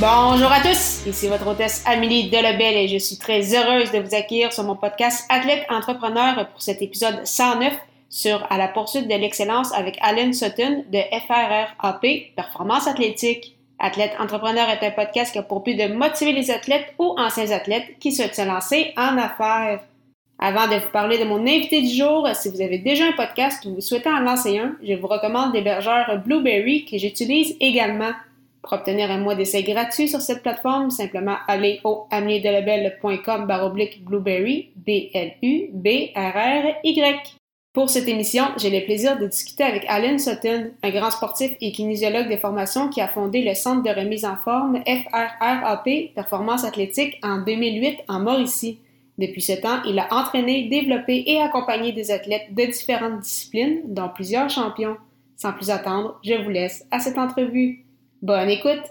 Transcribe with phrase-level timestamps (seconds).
[0.00, 4.14] Bonjour à tous, ici votre hôtesse Amélie Delebel et je suis très heureuse de vous
[4.14, 7.74] accueillir sur mon podcast Athlète Entrepreneur pour cet épisode 109
[8.08, 13.58] sur À la poursuite de l'excellence avec Alan Sutton de FRRAP, Performance athlétique.
[13.78, 17.50] Athlète Entrepreneur est un podcast qui a pour but de motiver les athlètes ou anciens
[17.50, 19.80] athlètes qui souhaitent se lancer en affaires.
[20.38, 23.62] Avant de vous parler de mon invité du jour, si vous avez déjà un podcast
[23.66, 28.12] ou vous souhaitez en lancer un, je vous recommande l'hébergeur Blueberry que j'utilise également.
[28.62, 34.70] Pour obtenir un mois d'essai gratuit sur cette plateforme, simplement allez au ameliedelabel.com baroblique blueberry,
[34.76, 35.80] B-L-U-B-R-R-Y.
[37.72, 41.70] Pour cette émission, j'ai le plaisir de discuter avec Alan Sutton, un grand sportif et
[41.70, 47.20] kinésiologue de formation qui a fondé le Centre de remise en forme FRRAP, Performance athlétique,
[47.22, 48.80] en 2008 en Mauricie.
[49.18, 54.08] Depuis ce temps, il a entraîné, développé et accompagné des athlètes de différentes disciplines, dont
[54.08, 54.96] plusieurs champions.
[55.36, 57.84] Sans plus attendre, je vous laisse à cette entrevue.
[58.22, 58.82] Bonne écoute!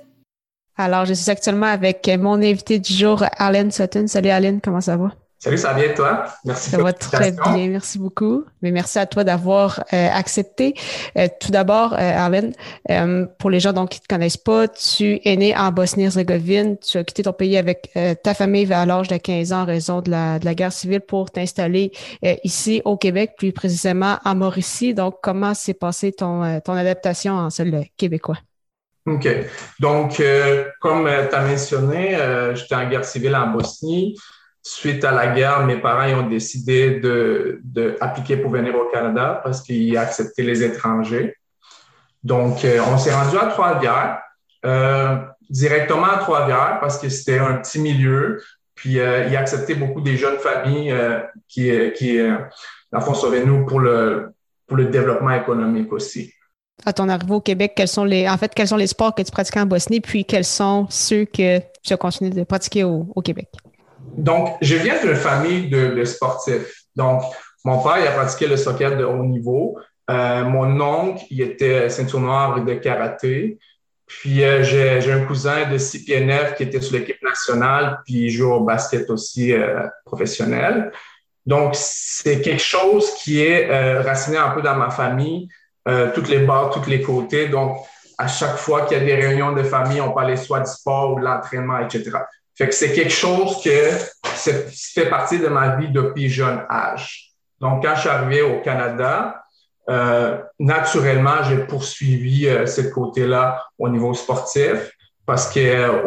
[0.76, 4.08] Alors, je suis actuellement avec mon invité du jour, Alan Sutton.
[4.08, 5.12] Salut Alan, comment ça va?
[5.38, 6.26] Salut, ça va bien toi?
[6.46, 6.72] Merci.
[6.72, 8.44] Ça va très bien, merci beaucoup.
[8.62, 10.74] Mais merci à toi d'avoir euh, accepté.
[11.16, 12.50] Euh, tout d'abord, euh, Alan,
[12.90, 16.78] euh, pour les gens donc qui ne te connaissent pas, tu es né en Bosnie-Herzégovine.
[16.80, 17.92] Tu as quitté ton pays avec
[18.24, 21.02] ta famille vers l'âge de 15 ans en raison de la, de la guerre civile
[21.02, 21.92] pour t'installer
[22.44, 24.94] ici au Québec, plus précisément à Mauricie.
[24.94, 28.38] Donc, comment s'est passée ton, ton adaptation en sol québécois?
[29.06, 29.28] OK.
[29.80, 34.18] Donc, euh, comme euh, tu as mentionné, euh, j'étais en guerre civile en Bosnie.
[34.62, 39.40] Suite à la guerre, mes parents ont décidé de, de appliquer pour venir au Canada
[39.44, 41.36] parce qu'ils acceptaient les étrangers.
[42.24, 44.20] Donc, on s'est rendu à Trois-Rivières,
[45.50, 48.44] directement à Trois-Rivières parce que c'était un petit milieu.
[48.76, 50.94] Puis, ils acceptaient beaucoup des jeunes familles
[51.48, 52.20] qui, qui
[52.92, 54.34] dans le fond, nous pour le,
[54.68, 56.34] pour le développement économique aussi
[56.86, 59.22] à ton arrivée au Québec, quels sont les, en fait, quels sont les sports que
[59.22, 63.22] tu pratiques en Bosnie, puis quels sont ceux que tu as continué de pratiquer au,
[63.24, 63.50] Québec?
[64.18, 66.86] Donc, je viens d'une famille de, sportifs.
[66.96, 67.22] Donc,
[67.66, 69.78] mon père, il a pratiqué le soccer de haut niveau.
[70.10, 73.60] Euh, mon oncle, il était ceinture noire de karaté.
[74.08, 78.26] Puis, euh, j'ai un cousin de 6 pieds 9 qui était sur l'équipe nationale, puis
[78.26, 80.92] il joue au basket aussi euh, professionnel.
[81.46, 85.48] Donc, c'est quelque chose qui est raciné un peu dans ma famille.
[85.88, 87.48] Euh, toutes les barres, tous les côtés.
[87.48, 87.78] Donc,
[88.18, 91.14] à chaque fois qu'il y a des réunions de famille, on parlait soit du sport
[91.14, 92.12] ou de l'entraînement, etc.
[92.54, 93.70] Fait que c'est quelque chose que
[94.24, 97.32] fait partie de ma vie depuis jeune âge.
[97.60, 99.42] Donc, quand je suis arrivé au Canada,
[99.90, 104.92] euh, naturellement, j'ai poursuivi euh, ce côté-là au niveau sportif
[105.26, 106.02] parce que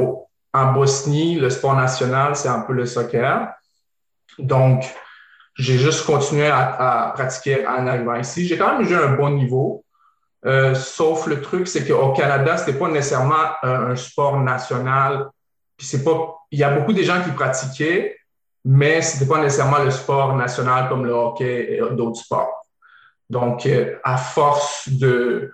[0.52, 3.48] en Bosnie, le sport national, c'est un peu le soccer.
[4.38, 4.84] Donc,
[5.54, 8.46] j'ai juste continué à, pratiquer en arrivant ici.
[8.46, 9.84] J'ai quand même eu un bon niveau.
[10.44, 15.28] Euh, sauf le truc, c'est qu'au Canada, c'était pas nécessairement un, sport national.
[15.76, 18.16] Puis c'est pas, il y a beaucoup de gens qui pratiquaient,
[18.64, 22.66] mais c'était pas nécessairement le sport national comme le hockey et d'autres sports.
[23.30, 25.52] Donc, euh, à force de,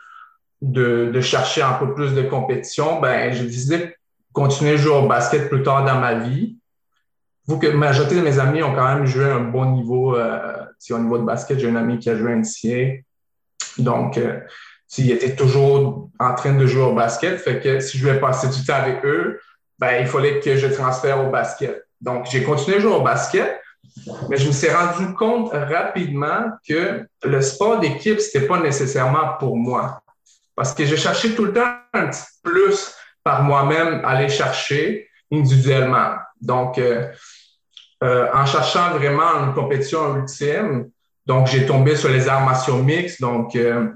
[0.63, 3.95] de, de, chercher un peu plus de compétition, ben, j'ai décidé de
[4.33, 6.58] continuer à jouer au basket plus tard dans ma vie
[7.49, 10.65] vous que la majorité de mes amis ont quand même joué un bon niveau, euh,
[10.91, 11.59] au niveau de basket.
[11.59, 13.03] J'ai un ami qui a joué NCA.
[13.79, 14.41] Donc, euh,
[14.87, 18.49] s'il était toujours en train de jouer au basket, fait que si je voulais passer
[18.49, 19.41] du temps avec eux,
[19.79, 21.87] ben, il fallait que je transfère au basket.
[22.03, 23.61] Donc, j'ai continué à jouer au basket,
[24.29, 29.57] mais je me suis rendu compte rapidement que le sport d'équipe, c'était pas nécessairement pour
[29.57, 30.03] moi.
[30.55, 32.95] Parce que j'ai cherché tout le temps un petit plus
[33.25, 36.17] par moi-même aller chercher individuellement.
[36.41, 37.07] Donc, euh,
[38.03, 40.89] euh, en cherchant vraiment une compétition ultime.
[41.27, 43.21] Donc, j'ai tombé sur les arts martiaux mixtes.
[43.21, 43.89] Donc, euh,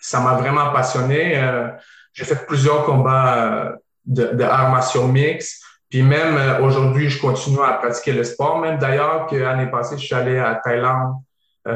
[0.00, 1.38] ça m'a vraiment passionné.
[1.38, 1.68] Euh,
[2.12, 5.62] j'ai fait plusieurs combats de, de arts martiaux mixtes.
[5.88, 8.58] Puis même aujourd'hui, je continue à pratiquer le sport.
[8.58, 11.14] Même d'ailleurs que l'année passée, je suis allé à Thaïlande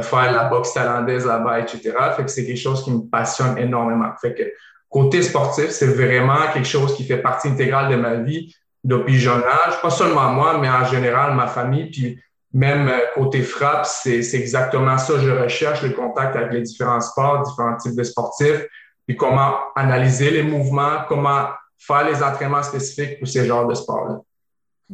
[0.00, 1.92] faire la boxe thaïlandaise là-bas, etc.
[2.16, 4.10] Fait que c'est quelque chose qui me passionne énormément.
[4.20, 4.42] Fait que
[4.88, 9.42] côté sportif, c'est vraiment quelque chose qui fait partie intégrale de ma vie depuis jeune
[9.42, 12.20] âge, pas seulement moi, mais en général ma famille, puis
[12.52, 15.18] même euh, côté frappe, c'est exactement ça.
[15.18, 18.66] Je recherche le contact avec les différents sports, différents types de sportifs,
[19.06, 21.48] puis comment analyser les mouvements, comment
[21.78, 24.20] faire les entraînements spécifiques pour ces genres de sports-là.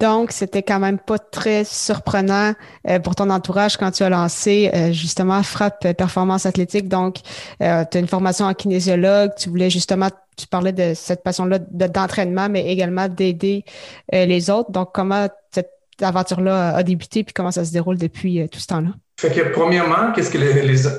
[0.00, 2.54] Donc, c'était quand même pas très surprenant
[2.88, 6.88] euh, pour ton entourage quand tu as lancé euh, justement Frappe Performance Athlétique.
[6.88, 7.18] Donc,
[7.62, 10.08] euh, tu as une formation en kinésiologue, tu voulais justement,
[10.38, 13.64] tu parlais de cette passion-là d'entraînement, mais également d'aider
[14.10, 14.70] les autres.
[14.70, 15.70] Donc, comment cette
[16.00, 18.90] aventure-là a débuté puis comment ça se déroule depuis tout ce temps-là?
[19.18, 20.38] Fait que premièrement, qu'est-ce que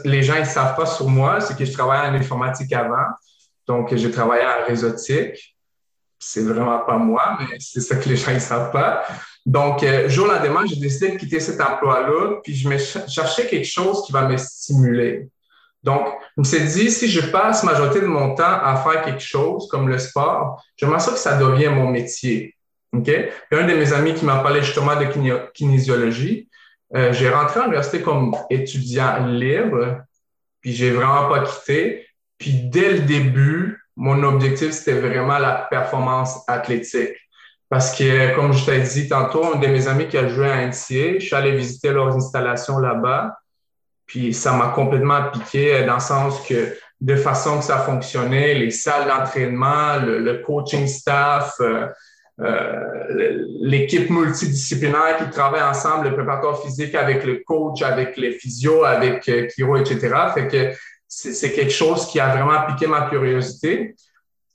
[0.07, 3.07] les, gens ne savent pas sur moi, c'est que je travaillais en informatique avant.
[3.67, 5.50] Donc, j'ai travaillé en réseautique
[6.21, 9.03] c'est vraiment pas moi, mais c'est ça que les gens ne savent pas.
[9.45, 13.67] Donc, euh, jour lendemain, j'ai décidé de quitter cet emploi-là, puis je me cherchais quelque
[13.67, 15.27] chose qui va me stimuler.
[15.83, 16.07] Donc,
[16.37, 19.67] je me suis dit, si je passe majorité de mon temps à faire quelque chose
[19.67, 22.55] comme le sport, j'aimerais ça que ça devienne mon métier.
[22.93, 23.09] OK?
[23.09, 25.05] a un de mes amis qui m'a parlé justement de
[25.53, 26.49] kinésiologie.
[26.93, 30.03] Euh, j'ai rentré en université comme étudiant libre,
[30.59, 32.05] puis j'ai vraiment pas quitté.
[32.37, 37.15] Puis dès le début, mon objectif, c'était vraiment la performance athlétique.
[37.69, 40.65] Parce que, comme je t'ai dit tantôt, un de mes amis qui a joué à
[40.65, 43.37] NCA, je suis allé visiter leurs installations là-bas.
[44.07, 48.71] Puis ça m'a complètement piqué dans le sens que de façon que ça fonctionnait, les
[48.71, 51.85] salles d'entraînement, le, coaching staff, euh,
[52.39, 58.83] euh, l'équipe multidisciplinaire qui travaille ensemble, le préparateur physique avec le coach, avec les physios,
[58.83, 60.09] avec euh, Kiro, etc.
[60.33, 60.75] Fait que
[61.13, 63.95] c'est quelque chose qui a vraiment piqué ma curiosité.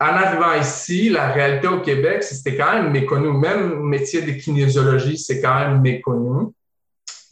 [0.01, 3.31] En arrivant ici, la réalité au Québec, c'était quand même méconnu.
[3.31, 6.49] Même le métier de kinésiologie, c'est quand même méconnu.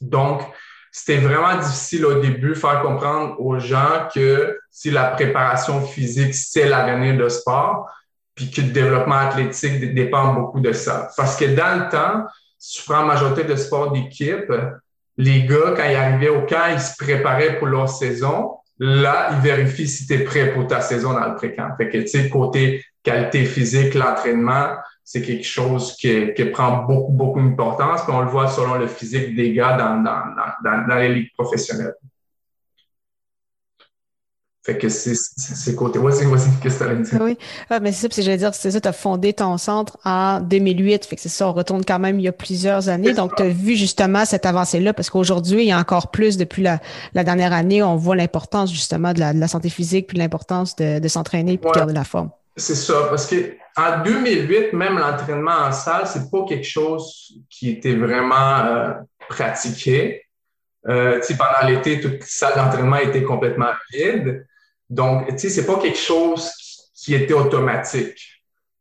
[0.02, 0.42] Donc,
[0.92, 6.68] c'était vraiment difficile au début faire comprendre aux gens que si la préparation physique, c'est
[6.68, 7.88] l'avenir de sport,
[8.34, 11.08] puis que le développement athlétique dépend beaucoup de ça.
[11.16, 12.26] Parce que dans le temps,
[12.58, 14.52] si tu prends la majorité de sports d'équipe,
[15.16, 19.40] les gars, quand ils arrivaient au camp, ils se préparaient pour leur saison, là, il
[19.40, 21.76] vérifie si tu es prêt pour ta saison dans le pré-camp.
[21.76, 27.12] Fait que, tu sais, côté qualité physique, l'entraînement, c'est quelque chose qui, qui, prend beaucoup,
[27.12, 28.02] beaucoup d'importance.
[28.04, 30.34] Puis on le voit selon le physique des gars dans, dans,
[30.64, 31.94] dans, dans les ligues professionnelles.
[34.64, 35.98] Fait que c'est côté.
[35.98, 37.22] Vas-y, vas-y, qu'est-ce que dit?
[37.22, 37.36] Oui,
[37.68, 41.04] ah, mais c'est ça, j'allais dire, c'est ça, tu as fondé ton centre en 2008.
[41.04, 43.12] Fait que c'est ça, on retourne quand même il y a plusieurs années.
[43.12, 46.62] Donc, tu as vu justement cette avancée-là, parce qu'aujourd'hui, il y a encore plus depuis
[46.62, 46.80] la,
[47.12, 50.74] la dernière année, on voit l'importance justement de la, de la, santé physique, puis l'importance
[50.76, 52.30] de, de s'entraîner puis de garder la forme.
[52.56, 57.68] C'est ça, parce que en 2008, même l'entraînement en salle, c'est pas quelque chose qui
[57.68, 58.92] était vraiment euh,
[59.28, 60.22] pratiqué.
[60.88, 64.46] Euh, pendant l'été, toute salle d'entraînement était complètement vide.
[64.90, 66.50] Donc, tu sais, c'est pas quelque chose
[66.94, 68.18] qui était automatique.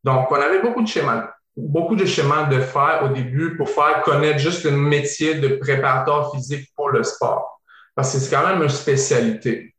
[0.04, 4.02] Donc, on avait beaucoup de schémas, beaucoup de schémas de faire au début pour faire
[4.02, 7.62] connaître juste le métier de préparateur physique pour le sport.
[7.96, 9.76] Parce que c'est quand même une spécialité.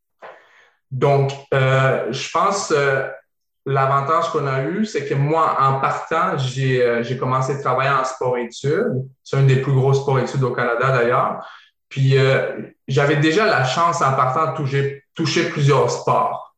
[0.90, 3.08] Donc, euh, je pense euh,
[3.66, 8.04] l'avantage qu'on a eu, c'est que moi, en partant, j'ai euh, commencé à travailler en
[8.04, 9.08] sport-études.
[9.22, 11.46] C'est un des plus gros sports-études au Canada d'ailleurs.
[11.88, 16.54] Puis, euh, j'avais déjà la chance en partant de toucher touché plusieurs sports.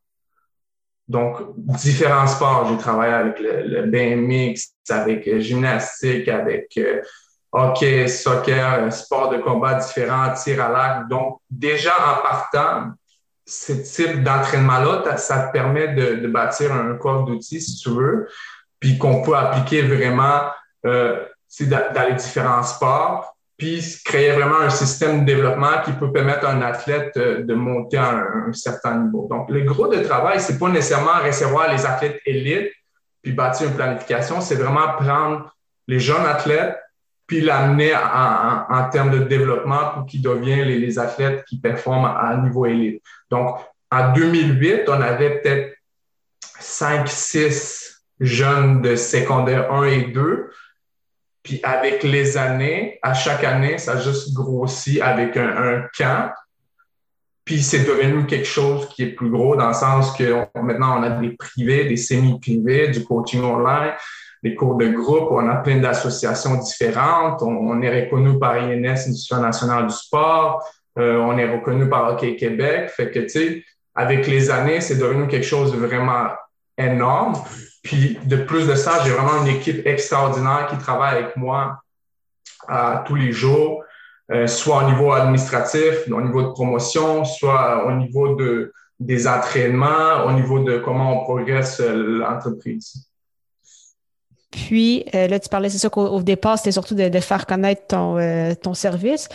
[1.07, 2.67] Donc, différents sports.
[2.69, 7.01] J'ai travaillé avec le, BMX, avec euh, gymnastique, avec euh,
[7.51, 11.07] hockey, soccer, euh, sport de combat différents, tir à l'arc.
[11.07, 12.91] Donc, déjà en partant,
[13.45, 18.27] ce type d'entraînement-là, ça te permet de, bâtir un corps d'outils, si tu veux,
[18.79, 20.41] puis qu'on peut appliquer vraiment
[20.85, 21.25] euh,
[21.61, 26.51] dans les différents sports puis créer vraiment un système de développement qui peut permettre à
[26.51, 29.27] un athlète euh, de monter à un, certain niveau.
[29.29, 32.71] Donc, le gros de travail, c'est pas nécessairement recevoir les athlètes élites
[33.23, 35.53] puis bâtir une planification, c'est vraiment prendre
[35.87, 36.77] les jeunes athlètes
[37.25, 42.29] puis l'amener en, termes de développement pour qu'ils deviennent les, les, athlètes qui performent à
[42.29, 43.03] un niveau élite.
[43.29, 43.57] Donc,
[43.91, 45.75] en 2008, on avait peut-être
[46.59, 50.49] 5, 6 jeunes de secondaire 1 et 2
[51.47, 56.33] puis avec les années, à chaque année, ça juste grossi avec un, camp.
[57.45, 61.03] Puis c'est devenu quelque chose qui est plus gros dans le sens que maintenant on
[61.03, 63.93] a des privés, des semi-privés, du coaching online,
[64.43, 67.41] des cours de groupe, on a plein d'associations différentes.
[67.41, 70.61] On, est reconnu par INS, Institution nationale du sport.
[70.99, 72.89] Euh, on est reconnu par Hockey Québec.
[72.89, 73.63] Fait que, tu sais,
[73.95, 76.27] avec les années, c'est devenu quelque chose de vraiment
[76.77, 77.35] énorme.
[77.87, 81.81] Puis de plus de ça, j'ai vraiment une équipe extraordinaire qui travaille avec moi
[82.67, 83.81] à tous les jours,
[84.29, 90.25] euh, soit au niveau administratif, au niveau de promotion, soit au niveau de, des entraînements,
[90.25, 93.07] au niveau de comment on progresse euh, l'entreprise.
[94.51, 98.17] Puis euh, là, tu parlais, c'est ça qu'au départ, c'était surtout de, faire connaître ton,
[98.61, 99.29] ton service.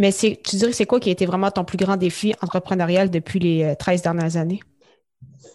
[0.00, 3.38] Mais tu dirais, c'est quoi qui a été vraiment ton plus grand défi entrepreneurial depuis
[3.38, 4.60] les 13 dernières années?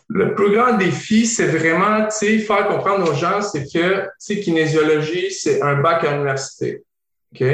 [0.10, 4.10] Le plus grand défi, c'est vraiment, tu sais, faire comprendre aux gens, c'est que, tu
[4.20, 6.84] sais, kinésiologie, c'est un bac à l'université.
[7.34, 7.46] OK?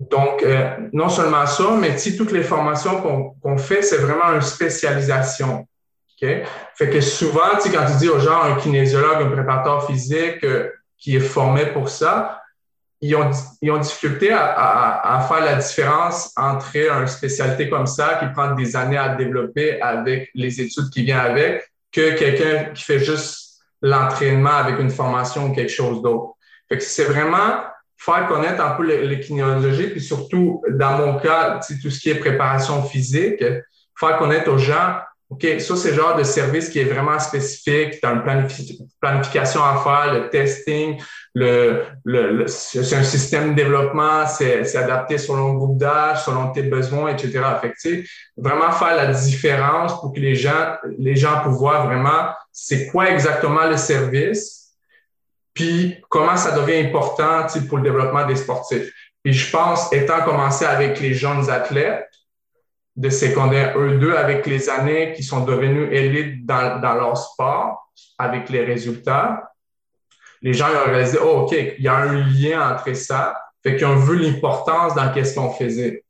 [0.00, 3.00] Donc, euh, non seulement ça, mais tu toutes les formations
[3.40, 5.68] qu'on fait, c'est vraiment une spécialisation.
[6.20, 6.28] OK?
[6.74, 11.16] Fait que souvent, quand tu dis aux gens, un kinésiologue, un préparateur physique euh, qui
[11.16, 12.39] est formé pour ça,
[13.02, 13.30] ils ont,
[13.62, 18.26] ils ont difficulté à, à, à, faire la différence entre une spécialité comme ça qui
[18.32, 22.98] prend des années à développer avec les études qui viennent avec que quelqu'un qui fait
[22.98, 26.34] juste l'entraînement avec une formation ou quelque chose d'autre.
[26.68, 27.64] Fait que c'est vraiment
[27.96, 32.82] faire connaître un peu les, puis surtout, dans mon cas, tout ce qui est préparation
[32.82, 33.42] physique,
[33.98, 35.00] faire connaître aux gens
[35.30, 37.98] OK, ça, c'est le genre de service qui est vraiment spécifique.
[38.02, 38.22] As une
[39.00, 41.00] planification à faire, le testing,
[41.34, 46.62] le, le, c'est un système de développement, c'est adapté selon le groupe d'âge, selon tes
[46.62, 47.42] besoins, etc.
[47.60, 48.04] Fait
[48.36, 53.10] vraiment faire la différence pour que les gens, les gens puissent voir vraiment c'est quoi
[53.10, 54.72] exactement le service,
[55.54, 58.90] puis comment ça devient important pour le développement des sportifs.
[59.22, 62.09] Puis je pense, étant commencé avec les jeunes athlètes,
[63.00, 68.50] de secondaire E2 avec les années qui sont devenus élites dans, dans leur sport, avec
[68.50, 69.50] les résultats,
[70.42, 73.34] les gens ont réalisé, oh, OK, il y a un lien entre ça.
[73.62, 76.04] Fait qu'ils ont vu l'importance dans qu'est-ce qu'on faisait.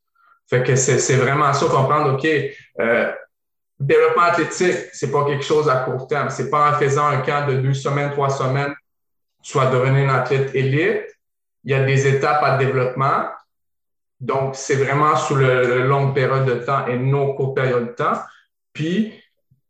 [0.48, 2.26] Fait que c'est vraiment ça, comprendre, OK,
[2.80, 3.12] euh,
[3.78, 6.28] développement athlétique, c'est pas quelque chose à court terme.
[6.30, 8.74] C'est pas en faisant un camp de deux semaines, trois semaines,
[9.54, 11.06] vas devenir un athlète élite.
[11.62, 13.26] Il y a des étapes à développement.
[14.20, 18.20] Donc, c'est vraiment sur le, longue période de temps et non courte période de temps.
[18.72, 19.14] Puis,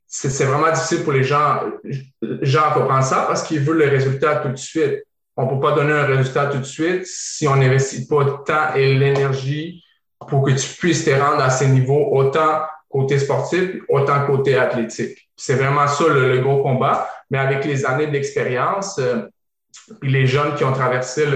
[0.07, 1.61] c'est vraiment difficile pour les gens,
[2.21, 5.05] gens comprendre ça parce qu'ils veulent le résultat tout de suite.
[5.37, 8.33] On ne peut pas donner un résultat tout de suite si on n'investit pas le
[8.45, 9.85] temps et l'énergie
[10.29, 15.31] pour que tu puisses te rendre à ces niveaux, autant côté sportif, autant côté athlétique.
[15.37, 17.09] C'est vraiment ça le, gros combat.
[17.31, 19.23] Mais avec les années d'expérience, euh,
[20.01, 21.27] puis les jeunes qui ont traversé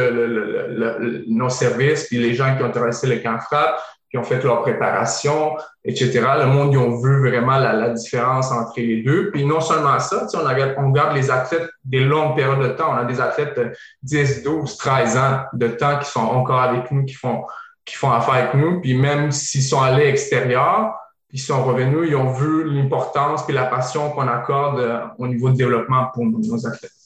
[1.27, 4.63] nos services, puis les gens qui ont traversé le camp frappe, qui ont fait leur
[4.63, 6.25] préparation, etc.
[6.39, 9.33] Le monde, ils ont vu vraiment la, différence entre les deux.
[9.33, 12.93] Puis non seulement ça, on, on garde les athlètes des longues périodes de temps.
[12.93, 13.73] On a des athlètes de
[14.05, 17.45] 10, 12, 13 ans de temps qui sont encore avec nous, qui font,
[17.85, 18.81] qui font affaire avec nous.
[18.81, 20.95] Puis même s'ils sont allés extérieurs,
[21.33, 25.51] ils sont revenus, ils ont vu l'importance et la passion qu'on accorde euh, au niveau
[25.51, 27.04] de développement pour nos athlètes.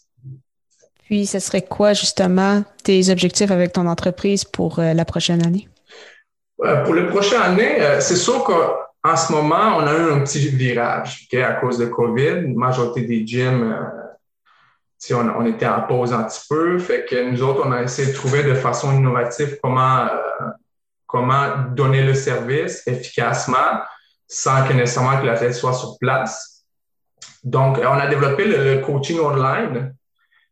[1.09, 5.67] Puis, ce serait quoi justement tes objectifs avec ton entreprise pour euh, la prochaine année?
[6.63, 10.21] Euh, pour la prochaine année, euh, c'est sûr qu'en ce moment, on a eu un
[10.21, 12.43] petit virage à cause de COVID.
[12.43, 13.75] La majorité des gyms,
[15.13, 16.79] on, on, était en pause un petit peu.
[16.79, 20.09] Fait que nous autres, on a essayé de trouver de façon innovative comment,
[21.07, 23.81] comment donner le service efficacement
[24.27, 26.67] sans que nécessairement que l'athlète soit sur place.
[27.45, 29.95] Donc, on a développé le coaching online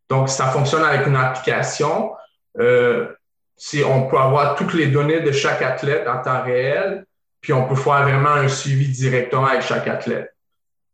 [0.09, 2.13] donc, ça fonctionne avec une application.
[2.59, 3.09] Euh,
[3.57, 7.07] si on peut avoir toutes les données de chaque athlète en temps réel,
[7.41, 10.35] puis on peut faire vraiment un suivi directement avec chaque athlète.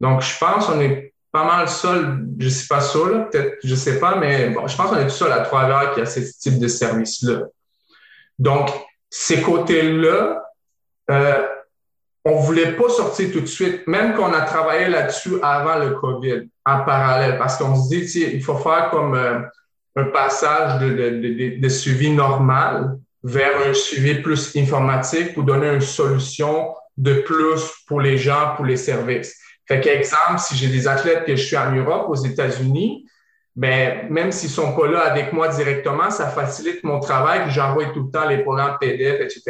[0.00, 3.99] Donc, je pense qu'on est pas mal seul, je sais pas seul, peut-être, je sais
[3.99, 6.59] pas, mais bon, je pense qu'on est tout seul à travers qui a ce type
[6.59, 7.45] de service-là.
[8.38, 8.71] Donc,
[9.09, 10.42] ces côtés-là,
[11.11, 11.47] euh,
[12.25, 16.49] on voulait pas sortir tout de suite, même qu'on a travaillé là-dessus avant le COVID,
[16.64, 19.41] en parallèle, parce qu'on se dit, il faut faire comme euh,
[19.97, 27.14] un passage de, suivi normal vers un suivi plus informatique pour donner une solution de
[27.14, 29.37] plus pour les gens, pour les services.
[29.67, 33.07] Fait qu'exemple, si j'ai des athlètes que je suis en Europe, aux États-Unis,
[33.55, 38.05] ben, même s'ils sont pas là avec moi directement, ça facilite mon travail, j'envoie tout
[38.05, 39.43] le temps les programmes PDF, etc.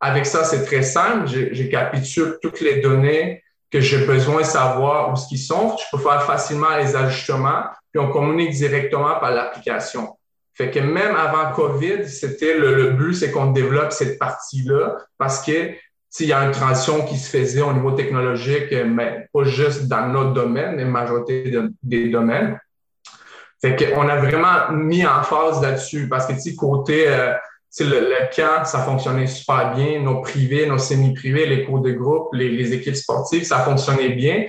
[0.00, 1.26] Avec ça, c'est très simple.
[1.26, 5.76] J'ai capturé toutes les données que j'ai besoin de savoir où ce qu'ils sont.
[5.76, 10.16] Je peux faire facilement les ajustements, puis on communique directement par l'application.
[10.54, 15.72] Fait que même avant COVID, c'était le, but, c'est qu'on développe cette partie-là parce que
[16.08, 20.08] s'il y a une transition qui se faisait au niveau technologique, mais pas juste dans
[20.08, 22.58] notre domaine, mais la majorité des domaines.
[23.60, 27.34] Fait qu'on a vraiment mis en phase là-dessus parce que, tu côté euh,
[27.84, 30.00] le, camp, ça fonctionnait super bien.
[30.00, 34.46] Nos privés, nos semi-privés, les cours de groupe, les, équipes sportives, ça fonctionnait bien.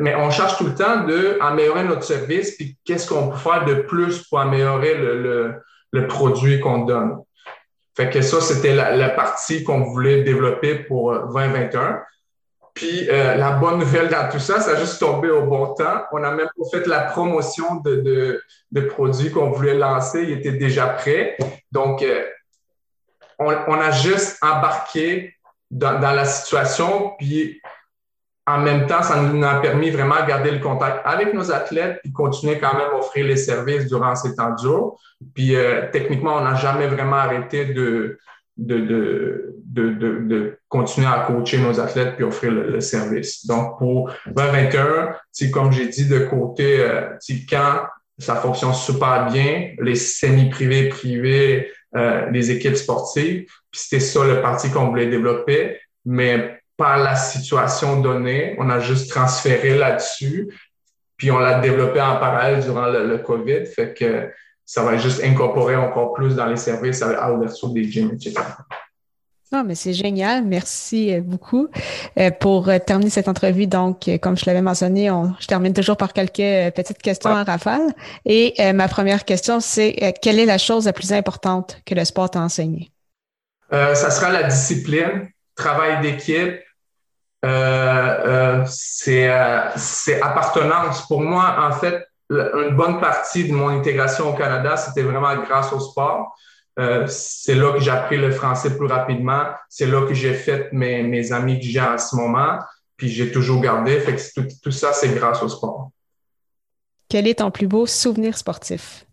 [0.00, 3.74] Mais on cherche tout le temps d'améliorer notre service, puis qu'est-ce qu'on peut faire de
[3.74, 5.54] plus pour améliorer le,
[5.92, 7.18] le, produit qu'on donne.
[7.96, 11.80] Fait que ça, c'était la, partie qu'on voulait développer pour 2021.
[11.80, 11.92] Euh,
[12.74, 16.02] puis euh, la bonne nouvelle dans tout ça, ça a juste tombé au bon temps.
[16.12, 20.52] On a même pas fait la promotion de, de, produits qu'on voulait lancer, il était
[20.52, 21.36] déjà prêt.
[21.72, 22.24] Donc, euh,
[23.38, 25.34] on, a juste embarqué
[25.70, 27.60] dans, la situation, puis
[28.46, 32.00] en même temps, ça nous a permis vraiment de garder le contact avec nos athlètes
[32.02, 34.96] puis continuer quand même à offrir les services durant ces temps durs.
[35.34, 38.18] Puis euh, techniquement, on n'a jamais vraiment arrêté de,
[38.56, 39.90] de, de, de,
[40.26, 43.46] de, continuer à coacher nos athlètes puis offrir le, service.
[43.46, 45.14] Donc, pour 2021,
[45.52, 47.16] comme j'ai dit, de côté, euh,
[47.48, 47.82] quand
[48.18, 54.42] ça fonctionne super bien, les semi-privés, privés, euh, les équipes sportives, puis c'était ça le
[54.42, 60.48] parti qu'on voulait développer, mais par la situation donnée, on a juste transféré là-dessus,
[61.16, 64.30] puis on l'a développé en parallèle durant le, le COVID, fait que
[64.64, 68.34] ça va juste incorporer encore plus dans les services à l'ouverture des gyms, etc.
[69.50, 70.44] Non, mais c'est génial.
[70.44, 71.68] Merci euh, beaucoup.
[72.18, 75.96] Euh, pour euh, terminer cette entrevue, donc, comme je l'avais mentionné, on, je termine toujours
[75.96, 77.94] par quelques petites questions à rafale.
[78.26, 82.30] Et ma première question, c'est quelle est la chose la plus importante que le sport
[82.30, 82.90] t'a enseigné?
[83.70, 86.60] ça sera la discipline, travail d'équipe.
[88.66, 89.28] c'est
[90.22, 91.06] appartenance.
[91.06, 95.72] Pour moi, en fait, une bonne partie de mon intégration au Canada, c'était vraiment grâce
[95.72, 96.34] au sport.
[96.78, 99.44] Euh, c'est là que j'ai appris le français plus rapidement.
[99.68, 102.58] C'est là que j'ai fait mes, mes amis que j'ai en ce moment.
[102.96, 103.98] Puis j'ai toujours gardé.
[104.00, 105.90] Fait que tout, tout ça, c'est grâce au sport.
[107.08, 109.06] Quel est ton plus beau souvenir sportif?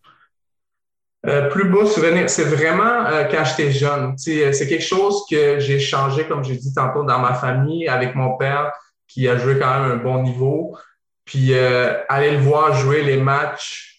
[1.26, 4.16] Euh, plus beau souvenir, c'est vraiment euh, quand j'étais jeune.
[4.18, 8.38] C'est quelque chose que j'ai changé, comme j'ai dit tantôt, dans ma famille, avec mon
[8.38, 8.72] père,
[9.08, 10.78] qui a joué quand même un bon niveau.
[11.24, 13.95] Puis euh, aller le voir jouer les matchs,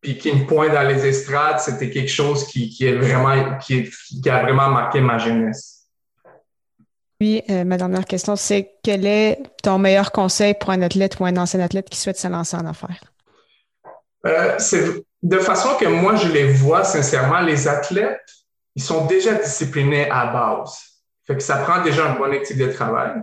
[0.00, 4.30] puis me pointe dans les estrades, c'était quelque chose qui, qui est vraiment qui, qui,
[4.30, 5.88] a vraiment marqué ma jeunesse.
[7.18, 11.24] Puis, euh, ma dernière question, c'est quel est ton meilleur conseil pour un athlète ou
[11.24, 13.02] un ancien athlète qui souhaite se lancer en affaires?
[14.26, 18.20] Euh, c'est de façon que moi, je les vois sincèrement, les athlètes,
[18.74, 20.78] ils sont déjà disciplinés à base.
[21.26, 23.14] Fait que ça prend déjà une bonne éthique de travail,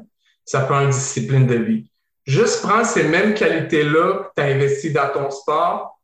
[0.43, 1.93] ça prend une discipline de vie
[2.25, 5.99] juste prends ces mêmes qualités-là que tu as investi dans ton sport,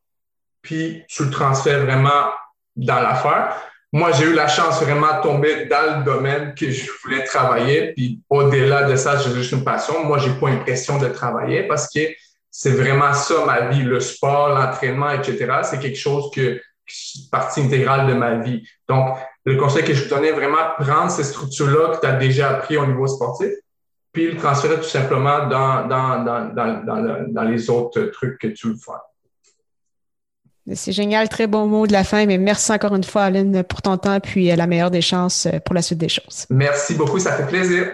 [0.62, 2.32] puis tu le transfères vraiment
[2.76, 3.56] dans l'affaire.
[3.92, 7.94] Moi, j'ai eu la chance vraiment de tomber dans le domaine que je voulais travailler,
[7.94, 10.04] puis au-delà de ça, j'ai juste une passion.
[10.04, 12.02] Moi, j'ai pas l'impression de travailler parce que
[12.52, 15.62] c'est vraiment ça ma vie, le sport, l'entraînement, etc.
[15.64, 16.62] C'est quelque chose que
[17.32, 18.64] partie intégrale de ma vie.
[18.88, 22.52] Donc, le conseil que je te donnais, vraiment prendre ces structures-là que tu as déjà
[22.52, 23.52] appris au niveau sportif,
[24.12, 28.68] puis le transférer tout simplement dans, dans, dans, dans, dans les autres trucs que tu
[28.68, 29.02] veux faire.
[30.74, 33.82] C'est génial, très bon mot de la fin, mais merci encore une fois, Aline, pour
[33.82, 36.46] ton temps, puis euh, la meilleure des chances euh, pour la suite des choses.
[36.50, 37.88] Merci beaucoup, ça fait plaisir.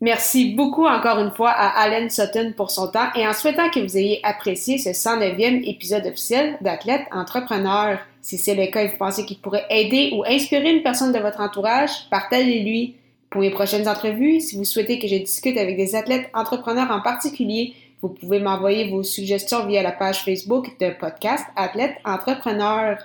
[0.00, 3.80] Merci beaucoup encore une fois à Alan Sutton pour son temps et en souhaitant que
[3.80, 7.98] vous ayez apprécié ce 109e épisode officiel d'Athlète Entrepreneur.
[8.20, 11.18] Si c'est le cas et vous pensez qu'il pourrait aider ou inspirer une personne de
[11.18, 12.96] votre entourage, partagez-lui.
[13.30, 17.00] Pour mes prochaines entrevues, si vous souhaitez que je discute avec des athlètes entrepreneurs en
[17.00, 22.98] particulier, vous pouvez m'envoyer vos suggestions via la page Facebook de podcast Athlète Entrepreneur.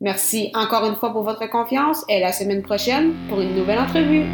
[0.00, 4.24] Merci encore une fois pour votre confiance et la semaine prochaine pour une nouvelle entrevue.